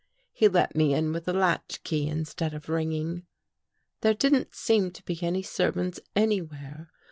[0.31, 3.27] He let me in with a latchkey instead of ringing.
[3.99, 6.89] There didn't seem to be any servants anywhere.